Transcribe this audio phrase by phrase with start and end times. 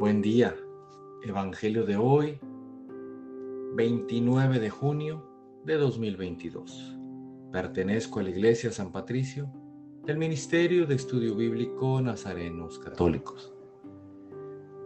[0.00, 0.56] Buen día.
[1.22, 2.40] Evangelio de hoy,
[3.74, 5.22] 29 de junio
[5.66, 6.96] de 2022.
[7.52, 9.52] Pertenezco a la Iglesia San Patricio
[10.06, 13.52] del Ministerio de Estudio Bíblico Nazarenos Católicos.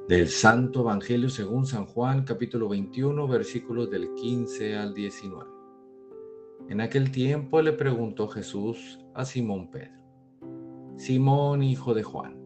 [0.08, 5.48] Del Santo Evangelio según San Juan, capítulo 21, versículos del 15 al 19.
[6.70, 9.94] En aquel tiempo le preguntó Jesús a Simón Pedro,
[10.96, 12.36] Simón, hijo de Juan,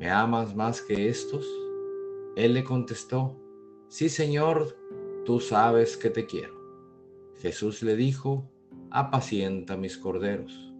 [0.00, 1.46] ¿me amas más que estos?
[2.36, 3.38] Él le contestó,
[3.88, 4.74] Sí, Señor,
[5.26, 6.54] tú sabes que te quiero.
[7.36, 8.50] Jesús le dijo,
[8.90, 10.72] Apacienta mis corderos.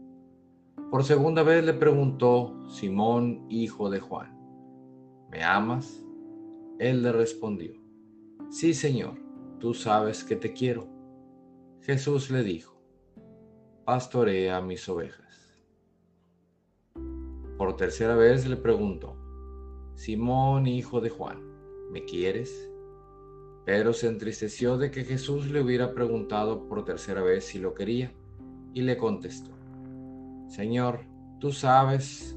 [0.90, 4.38] Por segunda vez le preguntó Simón, hijo de Juan,
[5.30, 6.04] ¿me amas?
[6.78, 7.72] Él le respondió,
[8.50, 9.14] Sí, Señor,
[9.58, 10.86] tú sabes que te quiero.
[11.82, 12.80] Jesús le dijo,
[13.84, 15.62] Pastorea mis ovejas.
[17.58, 19.21] Por tercera vez le preguntó,
[19.94, 21.38] Simón, hijo de Juan,
[21.90, 22.70] ¿me quieres?
[23.64, 28.12] Pedro se entristeció de que Jesús le hubiera preguntado por tercera vez si lo quería
[28.74, 29.52] y le contestó,
[30.48, 31.00] Señor,
[31.38, 32.36] tú sabes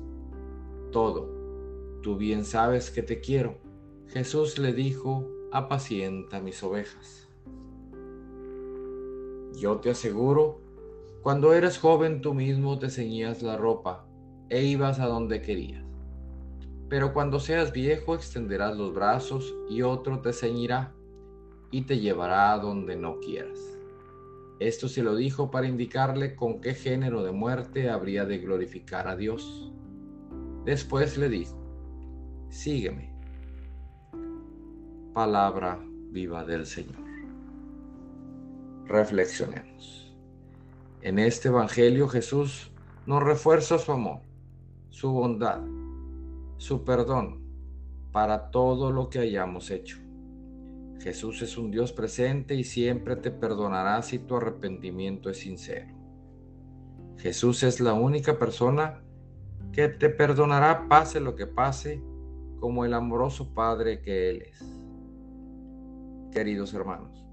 [0.92, 3.58] todo, tú bien sabes que te quiero.
[4.08, 7.28] Jesús le dijo, apacienta mis ovejas.
[9.58, 10.62] Yo te aseguro,
[11.24, 14.06] cuando eras joven tú mismo te ceñías la ropa
[14.50, 15.86] e ibas a donde querías
[16.90, 20.94] pero cuando seas viejo extenderás los brazos y otro te ceñirá
[21.72, 23.60] y te llevará a donde no quieras.
[24.60, 29.16] Esto se lo dijo para indicarle con qué género de muerte habría de glorificar a
[29.16, 29.72] Dios.
[30.64, 31.60] Después le dijo,
[32.50, 33.14] sígueme.
[35.14, 35.80] Palabra
[36.12, 37.04] viva del Señor.
[38.86, 40.16] Reflexionemos.
[41.02, 42.72] En este Evangelio Jesús
[43.06, 44.22] nos refuerza su amor,
[44.90, 45.62] su bondad,
[46.58, 47.42] su perdón
[48.12, 49.98] para todo lo que hayamos hecho.
[51.00, 55.94] Jesús es un Dios presente y siempre te perdonará si tu arrepentimiento es sincero.
[57.18, 59.04] Jesús es la única persona
[59.72, 62.02] que te perdonará pase lo que pase,
[62.60, 64.66] como el amoroso Padre que Él es.
[66.32, 67.26] Queridos hermanos,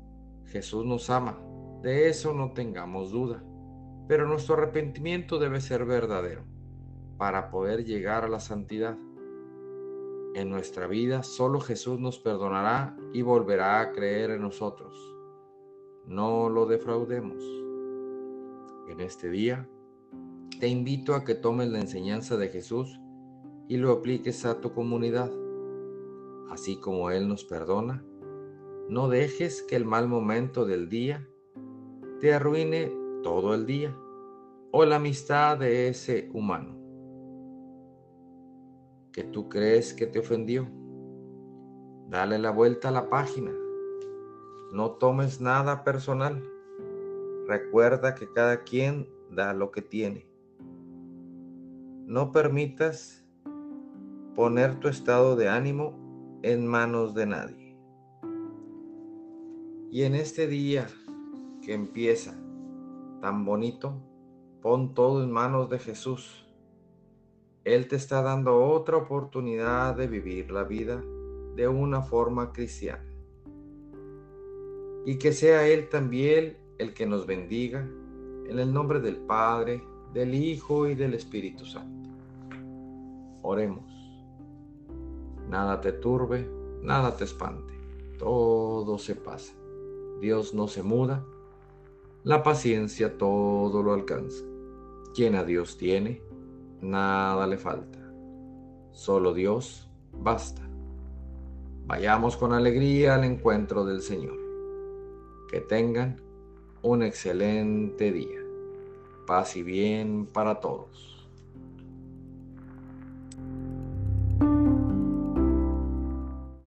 [0.47, 1.39] Jesús nos ama,
[1.83, 3.43] de eso no tengamos duda,
[4.09, 6.45] pero nuestro arrepentimiento debe ser verdadero
[7.17, 8.97] para poder llegar a la santidad.
[10.35, 14.97] En nuestra vida solo Jesús nos perdonará y volverá a creer en nosotros.
[16.07, 17.45] No lo defraudemos.
[18.89, 19.69] En este día
[20.59, 22.99] te invito a que tomes la enseñanza de Jesús
[23.69, 25.31] y lo apliques a tu comunidad.
[26.51, 28.03] Así como Él nos perdona,
[28.89, 31.29] no dejes que el mal momento del día
[32.21, 32.91] te arruine
[33.23, 33.95] todo el día
[34.71, 36.82] o la amistad de ese humano
[39.13, 40.69] que tú crees que te ofendió.
[42.09, 43.53] Dale la vuelta a la página.
[44.73, 46.43] No tomes nada personal.
[47.47, 50.27] Recuerda que cada quien da lo que tiene.
[52.07, 53.25] No permitas
[54.35, 57.79] poner tu estado de ánimo en manos de nadie.
[59.91, 60.87] Y en este día
[61.61, 62.35] que empieza
[63.21, 63.95] tan bonito,
[64.63, 66.42] pon todo en manos de Jesús
[67.65, 71.01] él te está dando otra oportunidad de vivir la vida
[71.55, 73.05] de una forma cristiana.
[75.05, 77.89] Y que sea Él también el que nos bendiga
[78.49, 82.11] en el nombre del Padre, del Hijo y del Espíritu Santo.
[83.43, 83.93] Oremos.
[85.49, 86.49] Nada te turbe,
[86.83, 87.75] nada te espante.
[88.19, 89.55] Todo se pasa.
[90.21, 91.25] Dios no se muda.
[92.25, 94.45] La paciencia todo lo alcanza.
[95.15, 96.23] Quien a Dios tiene,
[96.83, 97.99] nada le falta.
[98.91, 100.63] Solo Dios basta.
[101.87, 104.37] Vayamos con alegría al encuentro del Señor.
[105.51, 106.21] Que tengan
[106.83, 108.41] un excelente día.
[109.27, 111.22] Paz y bien para todos.